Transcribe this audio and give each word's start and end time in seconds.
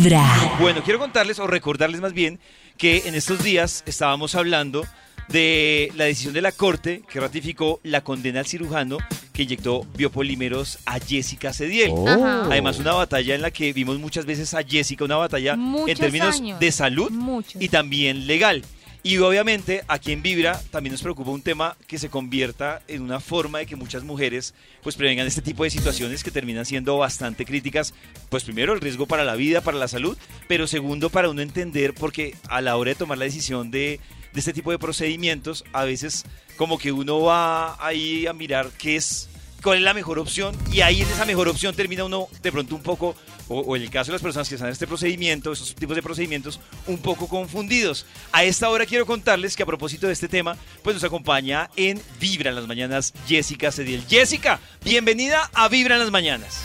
Vibra. 0.00 0.56
Bueno, 0.58 0.82
quiero 0.82 0.98
contarles 0.98 1.38
o 1.40 1.46
recordarles 1.46 2.00
más 2.00 2.14
bien 2.14 2.38
que 2.78 3.02
en 3.04 3.14
estos 3.14 3.42
días 3.42 3.82
estábamos 3.86 4.34
hablando 4.34 4.86
de 5.28 5.92
la 5.94 6.04
decisión 6.04 6.32
de 6.32 6.40
la 6.40 6.52
Corte 6.52 7.02
que 7.06 7.20
ratificó 7.20 7.80
la 7.82 8.00
condena 8.00 8.40
al 8.40 8.46
cirujano 8.46 8.96
que 9.34 9.42
inyectó 9.42 9.86
biopolímeros 9.96 10.78
a 10.86 10.98
Jessica 11.00 11.52
Cediel. 11.52 11.92
Ajá. 12.06 12.46
Además, 12.46 12.78
una 12.78 12.94
batalla 12.94 13.34
en 13.34 13.42
la 13.42 13.50
que 13.50 13.74
vimos 13.74 13.98
muchas 13.98 14.24
veces 14.24 14.54
a 14.54 14.62
Jessica, 14.62 15.04
una 15.04 15.16
batalla 15.16 15.52
en 15.52 15.96
términos 15.98 16.36
años. 16.36 16.58
de 16.58 16.72
salud 16.72 17.10
Muchos. 17.10 17.60
y 17.60 17.68
también 17.68 18.26
legal. 18.26 18.64
Y 19.02 19.16
obviamente 19.16 19.82
aquí 19.88 20.12
en 20.12 20.20
Vibra 20.20 20.60
también 20.70 20.92
nos 20.92 21.02
preocupa 21.02 21.30
un 21.30 21.40
tema 21.40 21.76
que 21.86 21.98
se 21.98 22.10
convierta 22.10 22.82
en 22.86 23.00
una 23.00 23.18
forma 23.18 23.60
de 23.60 23.66
que 23.66 23.74
muchas 23.74 24.04
mujeres 24.04 24.52
pues 24.82 24.94
prevengan 24.94 25.26
este 25.26 25.40
tipo 25.40 25.64
de 25.64 25.70
situaciones 25.70 26.22
que 26.22 26.30
terminan 26.30 26.66
siendo 26.66 26.98
bastante 26.98 27.46
críticas. 27.46 27.94
Pues 28.28 28.44
primero 28.44 28.74
el 28.74 28.80
riesgo 28.80 29.06
para 29.06 29.24
la 29.24 29.36
vida, 29.36 29.62
para 29.62 29.78
la 29.78 29.88
salud, 29.88 30.18
pero 30.48 30.66
segundo 30.66 31.08
para 31.08 31.30
uno 31.30 31.40
entender 31.40 31.94
porque 31.94 32.34
a 32.48 32.60
la 32.60 32.76
hora 32.76 32.90
de 32.90 32.96
tomar 32.96 33.16
la 33.16 33.24
decisión 33.24 33.70
de, 33.70 34.00
de 34.34 34.38
este 34.38 34.52
tipo 34.52 34.70
de 34.70 34.78
procedimientos 34.78 35.64
a 35.72 35.84
veces 35.84 36.26
como 36.56 36.76
que 36.76 36.92
uno 36.92 37.22
va 37.22 37.82
ahí 37.84 38.26
a 38.26 38.34
mirar 38.34 38.68
qué 38.76 38.96
es 38.96 39.30
cuál 39.62 39.78
es 39.78 39.84
la 39.84 39.94
mejor 39.94 40.18
opción 40.18 40.56
y 40.72 40.80
ahí 40.80 41.02
en 41.02 41.08
esa 41.08 41.24
mejor 41.24 41.48
opción 41.48 41.74
termina 41.74 42.04
uno 42.04 42.28
de 42.42 42.52
pronto 42.52 42.74
un 42.74 42.82
poco, 42.82 43.14
o, 43.48 43.60
o 43.60 43.76
en 43.76 43.82
el 43.82 43.90
caso 43.90 44.10
de 44.10 44.14
las 44.14 44.22
personas 44.22 44.48
que 44.48 44.54
están 44.54 44.68
en 44.68 44.72
este 44.72 44.86
procedimiento, 44.86 45.52
esos 45.52 45.74
tipos 45.74 45.96
de 45.96 46.02
procedimientos, 46.02 46.60
un 46.86 46.98
poco 46.98 47.28
confundidos. 47.28 48.06
A 48.32 48.44
esta 48.44 48.68
hora 48.68 48.86
quiero 48.86 49.06
contarles 49.06 49.56
que 49.56 49.62
a 49.62 49.66
propósito 49.66 50.06
de 50.06 50.12
este 50.12 50.28
tema, 50.28 50.56
pues 50.82 50.94
nos 50.94 51.04
acompaña 51.04 51.70
en 51.76 52.00
Vibra 52.18 52.50
en 52.50 52.56
las 52.56 52.66
Mañanas 52.66 53.12
Jessica 53.26 53.70
Cediel. 53.72 54.04
Jessica, 54.08 54.60
bienvenida 54.84 55.50
a 55.52 55.68
Vibra 55.68 55.94
en 55.96 56.00
las 56.00 56.10
Mañanas. 56.10 56.62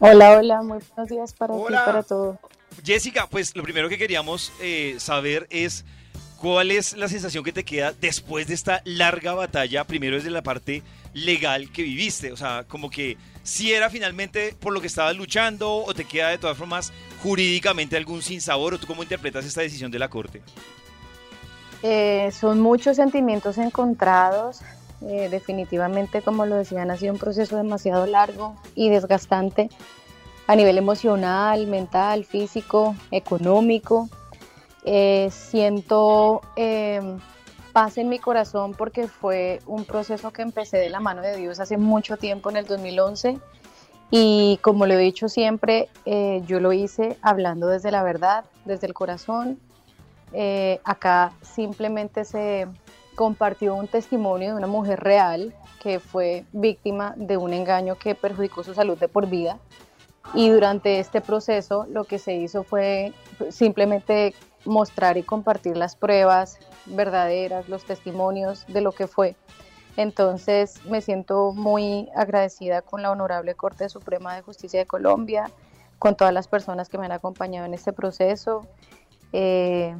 Hola, 0.00 0.38
hola, 0.38 0.62
muy 0.62 0.78
buenos 0.94 1.10
días 1.10 1.32
para 1.32 1.54
Hola. 1.54 1.78
ti, 1.78 1.86
para 1.86 2.02
todo. 2.02 2.38
Jessica, 2.84 3.26
pues 3.28 3.56
lo 3.56 3.62
primero 3.64 3.88
que 3.88 3.98
queríamos 3.98 4.52
eh, 4.60 4.94
saber 4.98 5.48
es 5.50 5.84
cuál 6.40 6.70
es 6.70 6.96
la 6.96 7.08
sensación 7.08 7.42
que 7.42 7.52
te 7.52 7.64
queda 7.64 7.92
después 8.00 8.46
de 8.46 8.54
esta 8.54 8.80
larga 8.84 9.34
batalla, 9.34 9.84
primero 9.84 10.16
desde 10.16 10.30
la 10.30 10.42
parte 10.42 10.84
legal 11.14 11.70
que 11.70 11.82
viviste, 11.82 12.32
o 12.32 12.36
sea, 12.36 12.64
como 12.68 12.90
que 12.90 13.16
si 13.42 13.72
era 13.72 13.90
finalmente 13.90 14.54
por 14.60 14.72
lo 14.72 14.80
que 14.80 14.86
estabas 14.86 15.16
luchando 15.16 15.76
o 15.76 15.94
te 15.94 16.04
queda 16.04 16.28
de 16.28 16.38
todas 16.38 16.56
formas 16.56 16.92
jurídicamente 17.22 17.96
algún 17.96 18.22
sinsabor 18.22 18.74
o 18.74 18.78
tú 18.78 18.86
cómo 18.86 19.02
interpretas 19.02 19.44
esta 19.44 19.62
decisión 19.62 19.90
de 19.90 19.98
la 19.98 20.08
Corte. 20.08 20.42
Eh, 21.82 22.30
son 22.32 22.60
muchos 22.60 22.96
sentimientos 22.96 23.58
encontrados. 23.58 24.60
eh, 25.00 25.28
definitivamente, 25.30 26.22
como 26.22 26.44
lo 26.44 26.56
decían, 26.56 26.90
ha 26.90 26.96
sido 26.96 27.12
un 27.12 27.20
proceso 27.20 27.56
demasiado 27.56 28.04
largo 28.06 28.56
y 28.74 28.90
desgastante 28.90 29.68
a 30.48 30.56
nivel 30.56 30.76
emocional, 30.76 31.68
mental, 31.68 32.24
físico, 32.24 32.96
económico. 33.12 34.08
Eh, 34.84 35.30
siento 35.30 36.40
paz 37.78 37.96
en 37.96 38.08
mi 38.08 38.18
corazón 38.18 38.74
porque 38.74 39.06
fue 39.06 39.60
un 39.64 39.84
proceso 39.84 40.32
que 40.32 40.42
empecé 40.42 40.78
de 40.78 40.90
la 40.90 40.98
mano 40.98 41.22
de 41.22 41.36
Dios 41.36 41.60
hace 41.60 41.76
mucho 41.76 42.16
tiempo, 42.16 42.50
en 42.50 42.56
el 42.56 42.66
2011. 42.66 43.38
Y 44.10 44.58
como 44.62 44.84
lo 44.84 44.94
he 44.94 44.96
dicho 44.96 45.28
siempre, 45.28 45.88
eh, 46.04 46.42
yo 46.44 46.58
lo 46.58 46.72
hice 46.72 47.16
hablando 47.22 47.68
desde 47.68 47.92
la 47.92 48.02
verdad, 48.02 48.46
desde 48.64 48.88
el 48.88 48.94
corazón. 48.94 49.60
Eh, 50.32 50.80
acá 50.82 51.34
simplemente 51.40 52.24
se 52.24 52.66
compartió 53.14 53.76
un 53.76 53.86
testimonio 53.86 54.48
de 54.48 54.56
una 54.56 54.66
mujer 54.66 54.98
real 54.98 55.54
que 55.80 56.00
fue 56.00 56.46
víctima 56.50 57.14
de 57.16 57.36
un 57.36 57.52
engaño 57.52 57.94
que 57.94 58.16
perjudicó 58.16 58.64
su 58.64 58.74
salud 58.74 58.98
de 58.98 59.06
por 59.06 59.28
vida. 59.28 59.60
Y 60.34 60.48
durante 60.50 60.98
este 60.98 61.20
proceso 61.20 61.86
lo 61.88 62.02
que 62.02 62.18
se 62.18 62.34
hizo 62.34 62.64
fue 62.64 63.12
simplemente 63.50 64.34
mostrar 64.64 65.16
y 65.16 65.22
compartir 65.22 65.76
las 65.76 65.96
pruebas 65.96 66.58
verdaderas, 66.86 67.68
los 67.68 67.84
testimonios 67.84 68.64
de 68.68 68.80
lo 68.80 68.92
que 68.92 69.06
fue. 69.06 69.36
Entonces 69.96 70.84
me 70.84 71.00
siento 71.00 71.52
muy 71.52 72.08
agradecida 72.14 72.82
con 72.82 73.02
la 73.02 73.10
Honorable 73.10 73.54
Corte 73.54 73.88
Suprema 73.88 74.36
de 74.36 74.42
Justicia 74.42 74.80
de 74.80 74.86
Colombia, 74.86 75.50
con 75.98 76.16
todas 76.16 76.32
las 76.32 76.46
personas 76.46 76.88
que 76.88 76.98
me 76.98 77.06
han 77.06 77.12
acompañado 77.12 77.66
en 77.66 77.74
este 77.74 77.92
proceso 77.92 78.66
eh, 79.32 79.96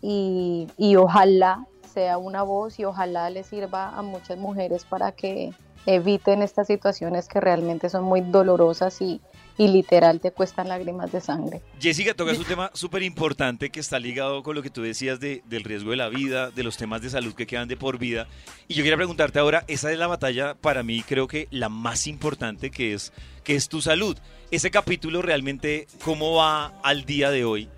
y, 0.00 0.68
y 0.78 0.96
ojalá 0.96 1.66
sea 1.92 2.18
una 2.18 2.42
voz 2.42 2.78
y 2.78 2.84
ojalá 2.84 3.28
le 3.30 3.44
sirva 3.44 3.90
a 3.90 4.02
muchas 4.02 4.38
mujeres 4.38 4.84
para 4.84 5.12
que 5.12 5.52
eviten 5.86 6.42
estas 6.42 6.66
situaciones 6.66 7.28
que 7.28 7.40
realmente 7.40 7.88
son 7.90 8.04
muy 8.04 8.20
dolorosas 8.22 9.00
y, 9.00 9.20
y 9.56 9.68
literal 9.68 10.20
te 10.20 10.32
cuestan 10.32 10.68
lágrimas 10.68 11.12
de 11.12 11.20
sangre. 11.20 11.62
Jessica, 11.80 12.14
tocas 12.14 12.38
un 12.38 12.44
tema 12.44 12.70
súper 12.74 13.02
importante 13.04 13.70
que 13.70 13.78
está 13.80 13.98
ligado 13.98 14.42
con 14.42 14.54
lo 14.56 14.62
que 14.62 14.70
tú 14.70 14.82
decías 14.82 15.20
de- 15.20 15.42
del 15.46 15.62
riesgo 15.64 15.90
de 15.92 15.96
la 15.96 16.08
vida, 16.08 16.50
de 16.50 16.62
los 16.64 16.76
temas 16.76 17.02
de 17.02 17.10
salud 17.10 17.34
que 17.34 17.46
quedan 17.46 17.68
de 17.68 17.76
por 17.76 17.98
vida. 17.98 18.26
Y 18.66 18.74
yo 18.74 18.82
quería 18.82 18.96
preguntarte 18.96 19.38
ahora, 19.38 19.64
esa 19.68 19.92
es 19.92 19.98
la 19.98 20.06
batalla 20.08 20.54
para 20.54 20.82
mí 20.82 21.02
creo 21.02 21.28
que 21.28 21.46
la 21.50 21.68
más 21.68 22.06
importante 22.06 22.70
que 22.70 22.94
es, 22.94 23.12
que 23.44 23.54
es 23.54 23.68
tu 23.68 23.80
salud. 23.80 24.16
Ese 24.50 24.70
capítulo 24.70 25.22
realmente, 25.22 25.86
¿cómo 26.04 26.34
va 26.34 26.66
al 26.82 27.04
día 27.04 27.30
de 27.30 27.44
hoy? 27.44 27.68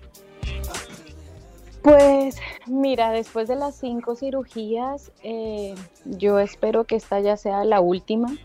Pues 1.83 2.37
mira, 2.65 3.11
después 3.11 3.47
de 3.47 3.55
las 3.55 3.77
cinco 3.79 4.15
cirugías, 4.15 5.11
eh, 5.23 5.73
yo 6.05 6.39
espero 6.39 6.83
que 6.83 6.95
esta 6.95 7.19
ya 7.21 7.37
sea 7.37 7.63
la 7.63 7.79
última. 7.79 8.35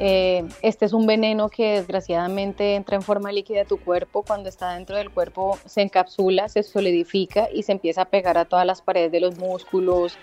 Eh, 0.00 0.44
este 0.62 0.86
es 0.86 0.92
un 0.92 1.06
veneno 1.06 1.48
que 1.48 1.72
desgraciadamente 1.74 2.74
entra 2.74 2.96
en 2.96 3.02
forma 3.02 3.30
líquida 3.30 3.62
a 3.62 3.64
tu 3.64 3.78
cuerpo. 3.78 4.22
Cuando 4.22 4.48
está 4.48 4.74
dentro 4.74 4.96
del 4.96 5.10
cuerpo 5.10 5.58
se 5.66 5.82
encapsula, 5.82 6.48
se 6.48 6.62
solidifica 6.62 7.48
y 7.52 7.62
se 7.62 7.72
empieza 7.72 8.02
a 8.02 8.04
pegar 8.06 8.36
a 8.36 8.44
todas 8.44 8.66
las 8.66 8.82
paredes 8.82 9.12
de 9.12 9.20
los 9.20 9.38
músculos, 9.38 10.16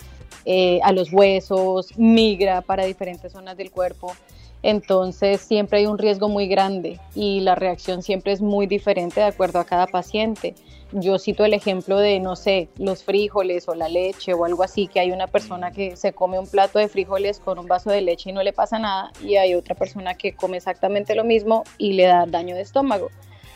eh, 0.46 0.80
a 0.84 0.92
los 0.92 1.14
huesos, 1.14 1.98
migra 1.98 2.62
para 2.62 2.86
diferentes 2.86 3.32
zonas 3.32 3.56
del 3.56 3.72
cuerpo. 3.72 4.14
Entonces 4.64 5.42
siempre 5.42 5.80
hay 5.80 5.86
un 5.88 5.98
riesgo 5.98 6.30
muy 6.30 6.48
grande 6.48 7.00
y 7.16 7.40
la 7.40 7.56
reacción 7.56 8.04
siempre 8.04 8.34
es 8.34 8.42
muy 8.42 8.68
diferente 8.68 9.22
de 9.22 9.28
acuerdo 9.28 9.60
a 9.60 9.66
cada 9.66 9.88
paciente. 9.88 10.54
Yo 10.94 11.18
cito 11.20 11.46
el 11.46 11.54
ejemplo 11.54 11.98
de, 11.98 12.20
no 12.20 12.36
sé, 12.36 12.68
los 12.78 13.04
frijoles 13.04 13.70
o 13.70 13.76
la 13.76 13.88
leche 13.88 14.34
o 14.34 14.44
algo 14.44 14.64
así, 14.64 14.88
que 14.88 15.00
hay 15.00 15.12
una 15.12 15.28
persona 15.28 15.72
que 15.72 15.96
se 15.96 16.12
come 16.12 16.38
un 16.38 16.48
plato 16.48 16.80
de 16.80 16.90
frijoles 16.90 17.40
con 17.40 17.60
un 17.60 17.68
vaso 17.68 17.90
de 17.90 18.02
leche 18.02 18.30
y 18.30 18.34
no 18.34 18.44
le 18.44 18.52
pasa 18.52 18.78
nada 18.78 19.12
y 19.24 19.38
hay 19.38 19.56
otra 19.56 19.74
persona 19.74 20.16
que 20.16 20.34
come 20.34 20.58
exactamente 20.58 21.16
lo 21.16 21.24
mismo 21.24 21.64
y 21.78 21.94
le 21.94 22.04
da 22.04 22.26
daño 22.26 22.56
de 22.56 22.62
estómago. 22.62 23.10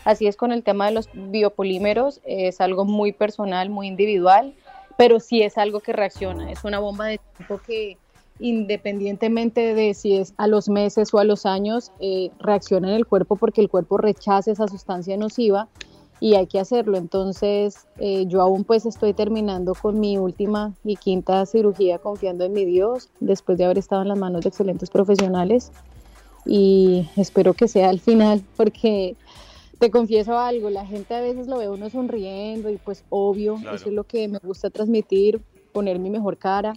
Así 0.06 0.28
es 0.28 0.38
con 0.38 0.52
el 0.54 0.64
tema 0.64 0.86
de 0.86 0.94
los 0.94 1.10
biopolímeros, 1.14 2.22
es 2.26 2.62
algo 2.62 2.86
muy 2.86 3.12
personal, 3.12 3.70
muy 3.70 3.88
individual, 3.88 4.54
pero 4.98 5.20
sí 5.20 5.42
es 5.42 5.58
algo 5.58 5.82
que 5.82 5.92
reacciona, 5.92 6.52
es 6.52 6.64
una 6.64 6.80
bomba 6.80 7.08
de 7.08 7.20
tiempo 7.36 7.60
que 7.66 7.98
independientemente 8.40 9.74
de 9.74 9.94
si 9.94 10.18
es 10.18 10.34
a 10.38 10.48
los 10.48 10.70
meses 10.70 11.14
o 11.14 11.20
a 11.20 11.24
los 11.24 11.46
años, 11.46 11.92
eh, 12.00 12.32
reacciona 12.40 12.90
en 12.90 12.96
el 12.96 13.06
cuerpo 13.06 13.36
porque 13.36 13.62
el 13.62 13.70
cuerpo 13.70 13.98
rechaza 13.98 14.52
esa 14.52 14.68
sustancia 14.68 15.18
nociva 15.18 15.68
y 16.20 16.36
hay 16.36 16.48
que 16.48 16.60
hacerlo. 16.60 16.98
Entonces, 16.98 17.88
eh, 17.98 18.26
yo 18.28 18.42
aún 18.42 18.64
pues 18.64 18.86
estoy 18.86 19.14
terminando 19.14 19.74
con 19.74 20.00
mi 20.00 20.18
última 20.18 20.74
y 20.84 20.96
quinta 20.96 21.46
cirugía 21.46 22.00
confiando 22.00 22.46
en 22.46 22.54
mi 22.54 22.66
Dios, 22.66 23.10
después 23.20 23.58
de 23.58 23.66
haber 23.66 23.78
estado 23.78 24.02
en 24.04 24.08
las 24.10 24.18
manos 24.18 24.42
de 24.44 24.50
excelentes 24.50 24.90
profesionales 24.90 25.72
y 26.46 27.10
espero 27.16 27.54
que 27.54 27.68
sea 27.68 27.90
al 27.90 28.00
final 28.00 28.44
porque 28.56 29.16
te 29.80 29.92
confieso 29.92 30.38
algo, 30.38 30.70
la 30.70 30.86
gente 30.86 31.14
a 31.16 31.22
veces 31.22 31.48
lo 31.48 31.58
ve 31.58 31.70
uno 31.70 31.90
sonriendo 31.90 32.70
y 32.70 32.78
pues 32.78 33.04
obvio, 33.10 33.56
Claro. 33.58 33.76
eso 33.76 33.90
es 33.90 33.94
lo 33.94 34.04
que 34.06 34.28
me 34.28 34.40
gusta 34.42 34.70
transmitir, 34.70 35.42
poner 35.74 36.00
mi 36.00 36.10
mejor 36.10 36.38
cara. 36.38 36.74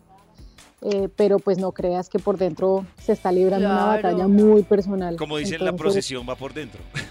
eh, 0.80 1.08
pero 1.16 1.40
pues 1.40 1.58
no 1.58 1.72
creas 1.72 2.08
que 2.08 2.20
por 2.20 2.38
dentro 2.38 2.86
se 3.02 3.10
está 3.12 3.32
librando 3.32 3.66
una 3.68 3.84
batalla 3.86 4.28
muy 4.28 4.62
personal. 4.62 5.16
Como 5.16 5.36
dicen, 5.36 5.64
la 5.64 5.72
procesión 5.72 6.24
va 6.28 6.36
por 6.36 6.54
dentro. 6.54 6.80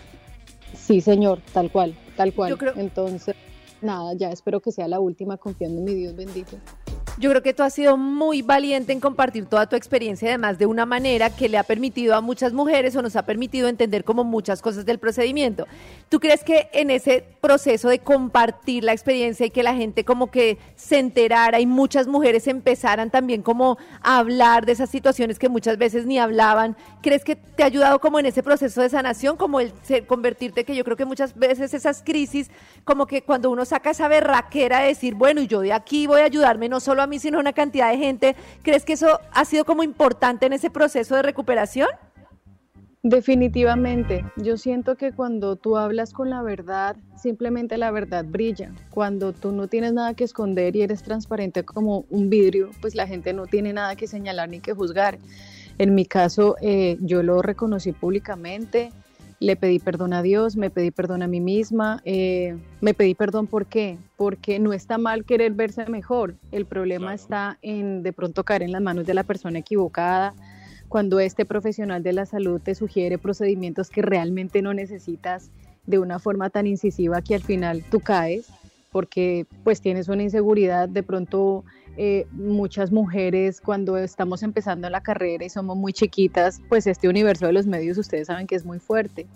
Sí, 0.88 1.02
señor, 1.02 1.42
tal 1.54 1.70
cual, 1.70 1.94
tal 2.16 2.34
cual. 2.34 2.50
Yo 2.52 2.58
creo- 2.58 2.74
Entonces, 2.78 3.36
nada, 3.82 4.14
ya 4.14 4.32
espero 4.32 4.62
que 4.62 4.72
sea 4.72 4.88
la 4.88 5.02
última 5.02 5.36
confiando 5.36 5.80
en 5.80 5.84
mi 5.84 5.94
Dios 5.94 6.16
bendito. 6.16 6.56
Yo 7.20 7.32
creo 7.32 7.42
que 7.42 7.56
tú 7.56 7.64
has 7.64 7.74
sido 7.74 7.98
muy 7.98 8.44
valiente 8.44 8.94
en 8.94 9.00
compartir 9.00 9.48
toda 9.48 9.66
tu 9.66 9.76
experiencia, 9.76 10.28
además 10.28 10.60
de 10.60 10.68
una 10.68 10.86
manera 10.86 11.32
que 11.32 11.50
le 11.50 11.58
ha 11.58 11.64
permitido 11.64 12.14
a 12.14 12.22
muchas 12.22 12.54
mujeres 12.54 12.96
o 12.96 13.02
nos 13.02 13.16
ha 13.16 13.26
permitido 13.26 13.68
entender 13.68 14.04
como 14.04 14.24
muchas 14.24 14.62
cosas 14.62 14.86
del 14.86 15.00
procedimiento. 15.00 15.66
¿Tú 16.10 16.20
crees 16.20 16.44
que 16.44 16.70
en 16.74 16.92
ese 16.92 17.26
proceso 17.42 17.90
de 17.90 17.98
compartir 17.98 18.84
la 18.84 18.92
experiencia 18.92 19.48
y 19.48 19.50
que 19.50 19.64
la 19.64 19.74
gente 19.74 20.06
como 20.06 20.30
que 20.30 20.60
se 20.76 21.00
enterara 21.00 21.60
y 21.60 21.66
muchas 21.66 22.06
mujeres 22.06 22.46
empezaran 22.46 23.10
también 23.10 23.42
como 23.42 23.80
a 24.04 24.20
hablar 24.20 24.68
de 24.68 24.74
esas 24.74 24.92
situaciones 24.92 25.40
que 25.40 25.50
muchas 25.50 25.80
veces 25.80 26.06
ni 26.06 26.20
hablaban, 26.20 26.78
crees 27.02 27.24
que 27.24 27.36
te 27.36 27.64
ha 27.64 27.66
ayudado 27.66 28.00
como 28.00 28.20
en 28.20 28.28
ese 28.28 28.44
proceso 28.44 28.80
de 28.82 28.90
sanación, 28.90 29.38
como 29.38 29.60
el 29.60 29.74
convertirte, 30.06 30.66
que 30.66 30.76
yo 30.76 30.84
creo 30.84 30.96
que 30.96 31.06
muchas 31.06 31.36
veces 31.36 31.74
esas 31.74 32.04
crisis, 32.04 32.52
como 32.84 33.08
que 33.08 33.24
cuando 33.24 33.50
uno 33.50 33.66
saca 33.66 33.90
esa 33.90 34.08
berraquera 34.08 34.82
de 34.82 34.90
decir, 34.90 35.16
bueno, 35.16 35.42
yo 35.42 35.62
de 35.62 35.74
aquí 35.74 36.06
voy 36.06 36.22
a 36.22 36.26
ayudarme 36.26 36.70
no 36.70 36.80
solo 36.80 37.02
a 37.02 37.07
mí, 37.08 37.20
sino 37.20 37.38
a 37.38 37.42
una 37.42 37.54
cantidad 37.54 37.92
de 37.92 37.98
gente, 37.98 38.36
¿crees 38.62 38.86
que 38.86 38.94
eso 38.94 39.20
ha 39.32 39.46
sido 39.46 39.66
como 39.66 39.84
importante 39.84 40.46
en 40.46 40.54
ese 40.54 40.70
proceso 40.70 41.16
de 41.16 41.22
recuperación? 41.22 41.88
Definitivamente, 43.04 44.26
yo 44.36 44.58
siento 44.58 44.98
que 44.98 45.14
cuando 45.14 45.56
tú 45.56 45.78
hablas 45.78 46.12
con 46.12 46.30
la 46.30 46.42
verdad, 46.42 46.98
simplemente 47.16 47.78
la 47.78 47.90
verdad 47.92 48.26
brilla. 48.28 48.74
Cuando 48.90 49.32
tú 49.32 49.52
no 49.52 49.68
tienes 49.68 49.94
nada 49.94 50.14
que 50.14 50.26
esconder 50.26 50.76
y 50.76 50.82
eres 50.82 51.04
transparente 51.04 51.64
como 51.64 52.06
un 52.10 52.30
vidrio, 52.30 52.72
pues 52.82 52.96
la 52.96 53.08
gente 53.08 53.32
no 53.32 53.46
tiene 53.46 53.72
nada 53.72 53.96
que 53.96 54.08
señalar 54.08 54.50
ni 54.50 54.60
que 54.60 54.74
juzgar. 54.74 55.20
En 55.78 55.96
mi 55.96 56.06
caso, 56.06 56.58
eh, 56.60 56.98
yo 57.00 57.24
lo 57.24 57.42
reconocí 57.42 57.94
públicamente, 57.94 58.92
le 59.40 59.56
pedí 59.56 59.80
perdón 59.80 60.14
a 60.14 60.22
Dios, 60.22 60.56
me 60.56 60.70
pedí 60.70 60.92
perdón 60.92 61.22
a 61.22 61.28
mí 61.28 61.40
misma, 61.40 62.02
eh, 62.06 62.58
me 62.82 62.94
pedí 62.94 63.14
perdón 63.14 63.48
¿por 63.48 63.66
qué? 63.66 63.98
Porque 64.16 64.60
no 64.60 64.74
está 64.74 64.98
mal 64.98 65.26
querer 65.26 65.54
verse 65.54 65.86
mejor, 65.88 66.36
el 66.52 66.66
problema 66.66 67.14
está 67.14 67.58
en 67.62 68.04
de 68.04 68.14
pronto 68.14 68.44
caer 68.44 68.64
en 68.64 68.72
las 68.72 68.82
manos 68.82 69.06
de 69.06 69.14
la 69.14 69.24
persona 69.24 69.60
equivocada, 69.60 70.34
cuando 70.88 71.20
este 71.20 71.46
profesional 71.46 72.02
de 72.02 72.14
la 72.14 72.26
salud 72.26 72.62
te 72.62 72.74
sugiere 72.74 73.18
procedimientos 73.18 73.90
que 73.90 74.02
realmente 74.02 74.62
no 74.62 74.74
necesitas 74.74 75.52
de 75.86 76.00
una 76.00 76.20
forma 76.20 76.50
tan 76.50 76.66
incisiva 76.66 77.22
que 77.22 77.36
al 77.36 77.42
final 77.42 77.84
tú 77.90 78.00
caes 78.00 78.48
porque 78.92 79.46
pues 79.64 79.82
tienes 79.82 80.08
una 80.08 80.24
inseguridad, 80.24 80.90
de 80.90 81.04
pronto 81.04 81.64
eh, 81.98 82.28
muchas 82.32 82.92
mujeres 82.92 83.60
cuando 83.60 83.98
estamos 83.98 84.44
empezando 84.44 84.90
la 84.90 85.02
carrera 85.02 85.44
y 85.44 85.50
somos 85.50 85.76
muy 85.76 85.94
chiquitas, 85.94 86.62
pues 86.70 86.86
este 86.86 87.10
universo 87.10 87.48
de 87.48 87.54
los 87.54 87.66
medios 87.66 87.98
ustedes 87.98 88.28
saben 88.28 88.46
que 88.46 88.56
es 88.56 88.66
muy 88.66 88.80
fuerte. 88.80 89.28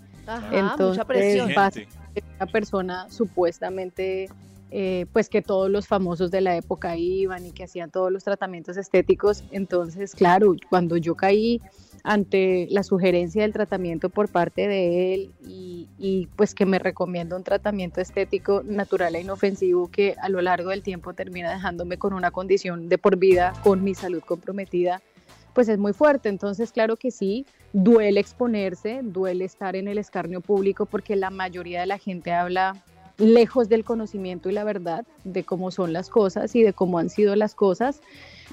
Entonces, 0.52 0.98
mucha 0.98 1.04
presión. 1.04 1.50
una 1.50 2.46
persona 2.46 3.10
supuestamente 3.10 4.28
eh, 4.70 5.04
pues 5.12 5.28
que 5.28 5.42
todos 5.42 5.70
los 5.70 5.86
famosos 5.86 6.30
de 6.30 6.40
la 6.40 6.56
época 6.56 6.96
iban 6.96 7.44
y 7.44 7.52
que 7.52 7.64
hacían 7.64 7.90
todos 7.90 8.10
los 8.10 8.24
tratamientos 8.24 8.78
estéticos. 8.78 9.44
Entonces, 9.50 10.14
claro, 10.14 10.54
cuando 10.70 10.96
yo 10.96 11.14
caí 11.14 11.60
ante 12.04 12.66
la 12.70 12.82
sugerencia 12.82 13.42
del 13.42 13.52
tratamiento 13.52 14.08
por 14.08 14.28
parte 14.28 14.66
de 14.66 15.14
él 15.14 15.30
y, 15.46 16.28
pues 16.36 16.54
que 16.54 16.66
me 16.66 16.78
recomienda 16.78 17.36
un 17.36 17.44
tratamiento 17.44 18.00
estético 18.00 18.62
natural 18.64 19.14
e 19.14 19.20
inofensivo 19.20 19.88
que 19.88 20.16
a 20.20 20.28
lo 20.28 20.40
largo 20.40 20.70
del 20.70 20.82
tiempo 20.82 21.14
termina 21.14 21.52
dejándome 21.52 21.98
con 21.98 22.12
una 22.12 22.30
condición 22.30 22.88
de 22.88 22.98
por 22.98 23.16
vida, 23.16 23.52
con 23.62 23.84
mi 23.84 23.94
salud 23.94 24.22
comprometida, 24.24 25.00
pues 25.52 25.68
es 25.68 25.78
muy 25.78 25.92
fuerte. 25.92 26.28
Entonces, 26.28 26.72
claro 26.72 26.96
que 26.96 27.10
sí, 27.10 27.46
duele 27.72 28.20
exponerse, 28.20 29.00
duele 29.02 29.44
estar 29.44 29.76
en 29.76 29.86
el 29.86 29.98
escarnio 29.98 30.40
público 30.40 30.86
porque 30.86 31.14
la 31.14 31.30
mayoría 31.30 31.80
de 31.80 31.86
la 31.86 31.98
gente 31.98 32.32
habla 32.32 32.82
lejos 33.18 33.68
del 33.68 33.84
conocimiento 33.84 34.50
y 34.50 34.52
la 34.52 34.64
verdad 34.64 35.04
de 35.24 35.44
cómo 35.44 35.70
son 35.70 35.92
las 35.92 36.08
cosas 36.08 36.54
y 36.56 36.62
de 36.62 36.72
cómo 36.72 36.98
han 36.98 37.10
sido 37.10 37.36
las 37.36 37.54
cosas, 37.54 38.00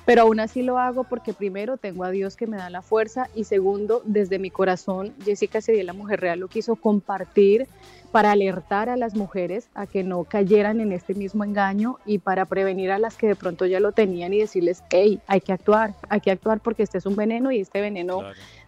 pero 0.05 0.23
aún 0.23 0.39
así 0.39 0.61
lo 0.61 0.77
hago 0.77 1.03
porque 1.03 1.33
primero 1.33 1.77
tengo 1.77 2.03
a 2.03 2.11
Dios 2.11 2.35
que 2.35 2.47
me 2.47 2.57
da 2.57 2.69
la 2.69 2.81
fuerza 2.81 3.27
y 3.35 3.43
segundo, 3.43 4.01
desde 4.05 4.39
mi 4.39 4.49
corazón, 4.49 5.13
Jessica 5.23 5.61
Cediel, 5.61 5.87
la 5.87 5.93
mujer 5.93 6.19
real, 6.19 6.39
lo 6.39 6.47
quiso 6.47 6.75
compartir 6.75 7.67
para 8.11 8.31
alertar 8.31 8.89
a 8.89 8.97
las 8.97 9.15
mujeres 9.15 9.69
a 9.75 9.85
que 9.85 10.03
no 10.03 10.23
cayeran 10.23 10.79
en 10.79 10.91
este 10.91 11.13
mismo 11.13 11.43
engaño 11.43 11.99
y 12.05 12.17
para 12.17 12.45
prevenir 12.45 12.91
a 12.91 12.99
las 12.99 13.15
que 13.15 13.27
de 13.27 13.35
pronto 13.35 13.65
ya 13.65 13.79
lo 13.79 13.91
tenían 13.91 14.33
y 14.33 14.39
decirles, 14.39 14.83
hey, 14.89 15.19
hay 15.27 15.41
que 15.41 15.53
actuar, 15.53 15.93
hay 16.09 16.21
que 16.21 16.31
actuar 16.31 16.59
porque 16.59 16.83
este 16.83 16.97
es 16.97 17.05
un 17.05 17.15
veneno 17.15 17.51
y 17.51 17.59
este 17.59 17.81
veneno 17.81 18.21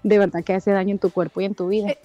de 0.03 0.19
verdad 0.19 0.43
que 0.43 0.53
hace 0.53 0.71
daño 0.71 0.91
en 0.91 0.99
tu 0.99 1.09
cuerpo 1.09 1.41
y 1.41 1.45
en 1.45 1.55
tu 1.55 1.67
vida. 1.67 1.89
Eh, 1.89 1.97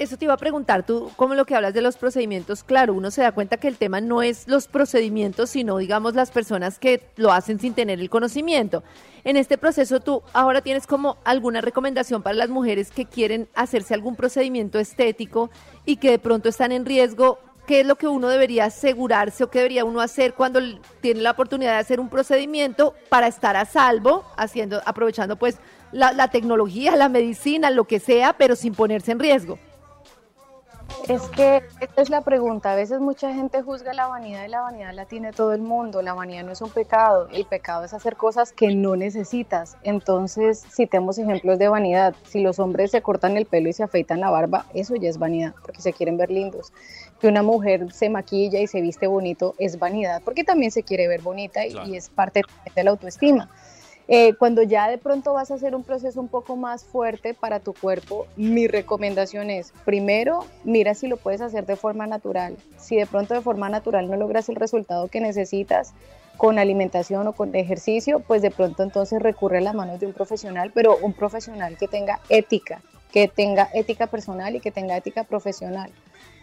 eso 0.00 0.16
te 0.16 0.24
iba 0.24 0.32
a 0.32 0.38
preguntar, 0.38 0.86
tú, 0.86 1.10
como 1.14 1.34
lo 1.34 1.44
que 1.44 1.54
hablas 1.54 1.74
de 1.74 1.82
los 1.82 1.98
procedimientos, 1.98 2.64
claro, 2.64 2.94
uno 2.94 3.10
se 3.10 3.20
da 3.20 3.32
cuenta 3.32 3.58
que 3.58 3.68
el 3.68 3.76
tema 3.76 4.00
no 4.00 4.22
es 4.22 4.48
los 4.48 4.66
procedimientos, 4.66 5.50
sino, 5.50 5.76
digamos, 5.76 6.14
las 6.14 6.30
personas 6.30 6.78
que 6.78 7.02
lo 7.16 7.32
hacen 7.32 7.60
sin 7.60 7.74
tener 7.74 8.00
el 8.00 8.08
conocimiento. 8.08 8.82
En 9.24 9.36
este 9.36 9.58
proceso, 9.58 10.00
tú 10.00 10.22
ahora 10.32 10.62
tienes 10.62 10.86
como 10.86 11.18
alguna 11.22 11.60
recomendación 11.60 12.22
para 12.22 12.34
las 12.34 12.48
mujeres 12.48 12.90
que 12.90 13.04
quieren 13.04 13.46
hacerse 13.54 13.92
algún 13.92 14.16
procedimiento 14.16 14.78
estético 14.78 15.50
y 15.84 15.96
que 15.96 16.12
de 16.12 16.18
pronto 16.18 16.48
están 16.48 16.72
en 16.72 16.86
riesgo. 16.86 17.38
¿Qué 17.66 17.80
es 17.80 17.86
lo 17.86 17.96
que 17.96 18.08
uno 18.08 18.28
debería 18.28 18.64
asegurarse 18.64 19.44
o 19.44 19.50
qué 19.50 19.58
debería 19.58 19.84
uno 19.84 20.00
hacer 20.00 20.32
cuando 20.32 20.60
tiene 21.02 21.20
la 21.20 21.32
oportunidad 21.32 21.72
de 21.72 21.78
hacer 21.78 22.00
un 22.00 22.08
procedimiento 22.08 22.94
para 23.10 23.26
estar 23.26 23.54
a 23.54 23.66
salvo, 23.66 24.24
haciendo, 24.38 24.80
aprovechando 24.86 25.36
pues 25.36 25.58
la, 25.92 26.12
la 26.12 26.28
tecnología, 26.28 26.96
la 26.96 27.10
medicina, 27.10 27.70
lo 27.70 27.84
que 27.84 28.00
sea, 28.00 28.32
pero 28.32 28.56
sin 28.56 28.74
ponerse 28.74 29.12
en 29.12 29.18
riesgo? 29.18 29.58
Es 31.08 31.22
que 31.30 31.62
esta 31.80 32.02
es 32.02 32.10
la 32.10 32.20
pregunta. 32.20 32.72
A 32.72 32.76
veces 32.76 33.00
mucha 33.00 33.32
gente 33.34 33.62
juzga 33.62 33.92
la 33.92 34.06
vanidad 34.06 34.44
y 34.44 34.48
la 34.48 34.60
vanidad 34.60 34.92
la 34.94 35.06
tiene 35.06 35.32
todo 35.32 35.52
el 35.52 35.60
mundo. 35.60 36.02
La 36.02 36.14
vanidad 36.14 36.44
no 36.44 36.52
es 36.52 36.60
un 36.60 36.70
pecado. 36.70 37.28
El 37.32 37.46
pecado 37.46 37.84
es 37.84 37.92
hacer 37.92 38.16
cosas 38.16 38.52
que 38.52 38.74
no 38.74 38.96
necesitas. 38.96 39.76
Entonces, 39.82 40.64
si 40.70 40.86
tenemos 40.86 41.18
ejemplos 41.18 41.58
de 41.58 41.68
vanidad, 41.68 42.14
si 42.28 42.40
los 42.40 42.58
hombres 42.58 42.92
se 42.92 43.02
cortan 43.02 43.36
el 43.36 43.46
pelo 43.46 43.68
y 43.68 43.72
se 43.72 43.82
afeitan 43.82 44.20
la 44.20 44.30
barba, 44.30 44.66
eso 44.74 44.94
ya 44.94 45.08
es 45.08 45.18
vanidad, 45.18 45.54
porque 45.62 45.82
se 45.82 45.92
quieren 45.92 46.16
ver 46.16 46.30
lindos. 46.30 46.72
Que 47.20 47.28
una 47.28 47.42
mujer 47.42 47.92
se 47.92 48.08
maquilla 48.08 48.60
y 48.60 48.66
se 48.66 48.80
viste 48.80 49.06
bonito 49.06 49.54
es 49.58 49.78
vanidad, 49.78 50.22
porque 50.24 50.44
también 50.44 50.70
se 50.70 50.82
quiere 50.82 51.08
ver 51.08 51.22
bonita 51.22 51.66
y, 51.66 51.76
y 51.86 51.96
es 51.96 52.08
parte 52.08 52.42
de 52.74 52.84
la 52.84 52.90
autoestima. 52.90 53.50
Eh, 54.12 54.34
cuando 54.34 54.64
ya 54.64 54.88
de 54.88 54.98
pronto 54.98 55.34
vas 55.34 55.52
a 55.52 55.54
hacer 55.54 55.76
un 55.76 55.84
proceso 55.84 56.20
un 56.20 56.26
poco 56.26 56.56
más 56.56 56.82
fuerte 56.82 57.32
para 57.32 57.60
tu 57.60 57.72
cuerpo, 57.72 58.26
mi 58.34 58.66
recomendación 58.66 59.50
es, 59.50 59.72
primero, 59.84 60.44
mira 60.64 60.94
si 60.94 61.06
lo 61.06 61.16
puedes 61.16 61.40
hacer 61.40 61.64
de 61.64 61.76
forma 61.76 62.08
natural. 62.08 62.56
Si 62.76 62.96
de 62.96 63.06
pronto 63.06 63.34
de 63.34 63.40
forma 63.40 63.68
natural 63.68 64.10
no 64.10 64.16
logras 64.16 64.48
el 64.48 64.56
resultado 64.56 65.06
que 65.06 65.20
necesitas 65.20 65.92
con 66.36 66.58
alimentación 66.58 67.28
o 67.28 67.34
con 67.34 67.54
ejercicio, 67.54 68.18
pues 68.18 68.42
de 68.42 68.50
pronto 68.50 68.82
entonces 68.82 69.22
recurre 69.22 69.58
a 69.58 69.60
las 69.60 69.76
manos 69.76 70.00
de 70.00 70.06
un 70.06 70.12
profesional, 70.12 70.72
pero 70.74 70.98
un 71.00 71.12
profesional 71.12 71.76
que 71.78 71.86
tenga 71.86 72.18
ética, 72.28 72.82
que 73.12 73.28
tenga 73.28 73.68
ética 73.74 74.08
personal 74.08 74.56
y 74.56 74.60
que 74.60 74.72
tenga 74.72 74.96
ética 74.96 75.22
profesional. 75.22 75.92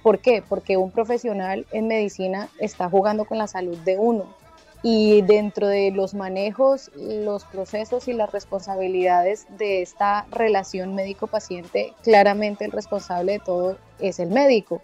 ¿Por 0.04 0.20
qué? 0.20 0.42
Porque 0.48 0.78
un 0.78 0.92
profesional 0.92 1.66
en 1.74 1.90
medicina 1.90 2.48
está 2.60 2.90
jugando 2.90 3.26
con 3.26 3.38
la 3.38 3.48
salud 3.48 3.78
de 3.80 3.98
uno 3.98 4.47
y 4.84 5.22
dentro 5.24 5.68
de 5.68 5.92
los 5.92 6.14
manejos, 6.14 6.92
los 6.96 7.44
procesos 7.46 8.08
y 8.08 8.14
las 8.14 8.32
responsabilidades 8.32 9.48
de 9.58 9.82
esta 9.82 10.26
relación 10.32 10.96
médico-paciente, 10.96 11.94
claramente 12.04 12.66
el 12.66 12.72
responsable 12.72 13.34
de 13.34 13.40
todo 13.40 13.78
es 14.00 14.20
el 14.20 14.30
médico. 14.30 14.82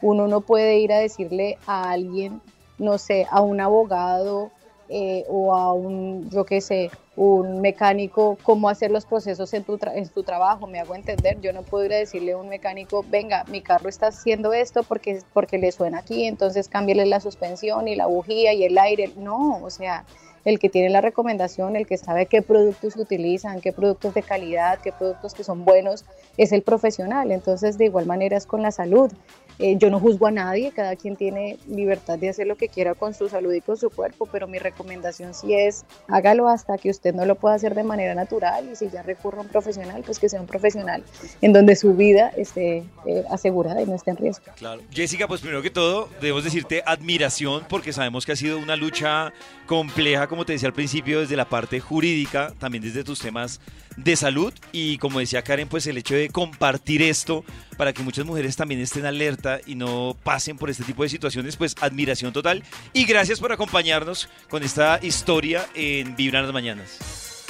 Uno 0.00 0.28
no 0.28 0.40
puede 0.40 0.78
ir 0.78 0.92
a 0.92 0.98
decirle 0.98 1.58
a 1.66 1.90
alguien, 1.90 2.40
no 2.78 2.98
sé, 2.98 3.26
a 3.30 3.40
un 3.40 3.60
abogado 3.60 4.50
eh, 4.88 5.24
o 5.28 5.54
a 5.54 5.72
un, 5.72 6.28
yo 6.30 6.44
qué 6.44 6.60
sé, 6.60 6.90
un 7.16 7.60
mecánico 7.60 8.38
cómo 8.42 8.68
hacer 8.68 8.90
los 8.90 9.06
procesos 9.06 9.54
en 9.54 9.64
tu, 9.64 9.78
en 9.94 10.08
tu 10.08 10.24
trabajo, 10.24 10.66
me 10.66 10.80
hago 10.80 10.94
entender, 10.94 11.40
yo 11.40 11.52
no 11.52 11.62
puedo 11.62 11.88
decirle 11.88 12.32
a 12.32 12.38
un 12.38 12.48
mecánico, 12.48 13.04
venga, 13.08 13.44
mi 13.44 13.62
carro 13.62 13.88
está 13.88 14.08
haciendo 14.08 14.52
esto 14.52 14.82
porque, 14.82 15.20
porque 15.32 15.58
le 15.58 15.70
suena 15.70 15.98
aquí, 15.98 16.24
entonces 16.24 16.68
cámbiale 16.68 17.06
la 17.06 17.20
suspensión 17.20 17.86
y 17.88 17.94
la 17.94 18.06
bujía 18.06 18.52
y 18.52 18.64
el 18.64 18.76
aire, 18.78 19.12
no, 19.16 19.62
o 19.62 19.70
sea, 19.70 20.04
el 20.44 20.58
que 20.58 20.68
tiene 20.68 20.90
la 20.90 21.00
recomendación, 21.00 21.76
el 21.76 21.86
que 21.86 21.96
sabe 21.96 22.26
qué 22.26 22.42
productos 22.42 22.96
utilizan, 22.96 23.60
qué 23.60 23.72
productos 23.72 24.14
de 24.14 24.22
calidad, 24.22 24.78
qué 24.82 24.92
productos 24.92 25.34
que 25.34 25.44
son 25.44 25.64
buenos, 25.64 26.04
es 26.36 26.52
el 26.52 26.62
profesional. 26.62 27.32
Entonces, 27.32 27.78
de 27.78 27.86
igual 27.86 28.06
manera 28.06 28.36
es 28.36 28.46
con 28.46 28.62
la 28.62 28.70
salud. 28.70 29.10
Eh, 29.58 29.76
yo 29.78 29.88
no 29.90 30.00
juzgo 30.00 30.26
a 30.26 30.30
nadie, 30.30 30.72
cada 30.72 30.96
quien 30.96 31.16
tiene 31.16 31.58
libertad 31.68 32.18
de 32.18 32.28
hacer 32.28 32.46
lo 32.46 32.56
que 32.56 32.68
quiera 32.68 32.94
con 32.94 33.14
su 33.14 33.28
salud 33.28 33.52
y 33.52 33.60
con 33.60 33.76
su 33.76 33.90
cuerpo, 33.90 34.26
pero 34.30 34.48
mi 34.48 34.58
recomendación 34.58 35.32
sí 35.32 35.54
es 35.54 35.84
hágalo 36.08 36.48
hasta 36.48 36.76
que 36.76 36.90
usted 36.90 37.14
no 37.14 37.24
lo 37.24 37.36
pueda 37.36 37.54
hacer 37.54 37.74
de 37.74 37.84
manera 37.84 38.14
natural 38.14 38.68
y 38.72 38.76
si 38.76 38.90
ya 38.90 39.02
recurre 39.02 39.38
a 39.38 39.40
un 39.42 39.48
profesional, 39.48 40.02
pues 40.04 40.18
que 40.18 40.28
sea 40.28 40.40
un 40.40 40.46
profesional 40.46 41.04
en 41.40 41.52
donde 41.52 41.76
su 41.76 41.94
vida 41.94 42.32
esté 42.36 42.84
eh, 43.06 43.24
asegurada 43.30 43.80
y 43.82 43.86
no 43.86 43.94
esté 43.94 44.10
en 44.10 44.16
riesgo. 44.16 44.44
Claro. 44.56 44.82
Jessica, 44.90 45.28
pues 45.28 45.40
primero 45.40 45.62
que 45.62 45.70
todo, 45.70 46.08
debemos 46.20 46.44
decirte 46.44 46.82
admiración 46.84 47.64
porque 47.68 47.92
sabemos 47.92 48.26
que 48.26 48.32
ha 48.32 48.36
sido 48.36 48.58
una 48.58 48.76
lucha 48.76 49.32
compleja, 49.66 50.26
como 50.26 50.44
te 50.44 50.52
decía 50.52 50.68
al 50.68 50.74
principio, 50.74 51.20
desde 51.20 51.36
la 51.36 51.48
parte 51.48 51.80
jurídica, 51.80 52.52
también 52.58 52.82
desde 52.82 53.04
tus 53.04 53.20
temas 53.20 53.60
de 53.96 54.16
salud 54.16 54.52
y 54.72 54.98
como 54.98 55.20
decía 55.20 55.42
Karen, 55.42 55.68
pues 55.68 55.86
el 55.86 55.98
hecho 55.98 56.14
de 56.14 56.28
compartir 56.28 57.02
esto 57.02 57.44
para 57.76 57.92
que 57.92 58.02
muchas 58.02 58.24
mujeres 58.24 58.56
también 58.56 58.80
estén 58.80 59.06
alerta 59.06 59.60
y 59.66 59.74
no 59.74 60.16
pasen 60.22 60.56
por 60.56 60.70
este 60.70 60.84
tipo 60.84 61.02
de 61.02 61.08
situaciones, 61.08 61.56
pues 61.56 61.74
admiración 61.80 62.32
total 62.32 62.62
y 62.92 63.04
gracias 63.04 63.40
por 63.40 63.52
acompañarnos 63.52 64.28
con 64.48 64.62
esta 64.62 64.98
historia 65.02 65.66
en 65.74 66.16
Vibran 66.16 66.44
las 66.44 66.52
Mañanas. 66.52 67.44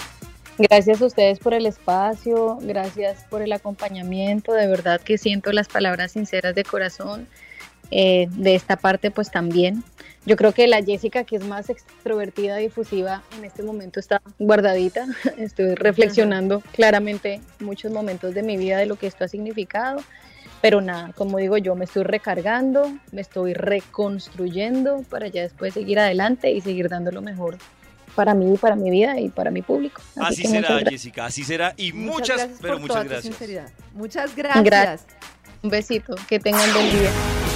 Gracias 0.57 1.03
a 1.03 1.07
ustedes 1.07 1.41
por 1.41 1.53
el 1.53 1.67
espacio, 1.67 2.59
gracias 2.61 3.25
por 3.29 3.43
el 3.43 3.53
acompañamiento, 3.53 4.53
de 4.53 4.69
verdad 4.69 5.01
que 5.01 5.19
siento 5.19 5.51
las 5.53 5.67
palabras 5.67 6.13
sinceras 6.13 6.55
de 6.55 6.63
corazón. 6.63 7.27
Eh, 7.91 8.27
de 8.31 8.55
esta 8.55 8.77
parte 8.77 9.11
pues 9.11 9.31
también. 9.31 9.85
Yo 10.27 10.37
creo 10.37 10.53
que 10.53 10.67
la 10.67 10.83
Jessica, 10.83 11.25
que 11.25 11.37
es 11.37 11.45
más 11.45 11.69
extrovertida, 11.69 12.57
difusiva, 12.57 13.23
en 13.37 13.45
este 13.45 13.63
momento 13.63 14.01
está 14.01 14.23
guardadita. 14.39 15.07
Estoy 15.39 15.75
reflexionando 15.75 16.63
claramente 16.73 17.41
muchos 17.61 17.93
momentos 17.93 18.35
de 18.35 18.43
mi 18.43 18.57
vida 18.57 18.79
de 18.79 18.87
lo 18.87 18.97
que 18.97 19.07
esto 19.07 19.25
ha 19.25 19.29
significado. 19.29 20.03
Pero 20.63 20.81
nada, 20.81 21.13
como 21.15 21.37
digo 21.37 21.59
yo, 21.59 21.75
me 21.75 21.85
estoy 21.85 22.05
recargando, 22.05 22.91
me 23.13 23.21
estoy 23.21 23.53
reconstruyendo 23.53 25.05
para 25.11 25.29
ya 25.29 25.43
después 25.43 25.75
seguir 25.75 25.99
adelante 25.99 26.51
y 26.53 26.63
seguir 26.63 26.89
dando 26.89 27.11
lo 27.11 27.21
mejor 27.21 27.59
para 28.15 28.33
mí, 28.35 28.57
para 28.57 28.77
mi 28.77 28.91
vida 28.91 29.21
y 29.21 29.29
para 29.29 29.51
mi 29.51 29.61
público. 29.61 30.01
Así, 30.17 30.45
será, 30.45 30.79
Jessica, 30.89 31.27
así 31.27 31.45
será. 31.45 31.75
Y 31.77 31.93
muchas, 31.93 32.49
pero 32.63 32.79
muchas 32.79 33.05
gracias. 33.05 33.39
Muchas 33.93 34.35
gracias. 34.35 35.05
Un 35.63 35.71
besito, 35.71 36.15
que 36.29 36.39
tengan 36.39 36.73
buen 36.73 36.91
día. 36.91 37.11